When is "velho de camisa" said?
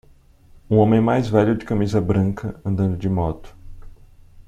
1.29-2.01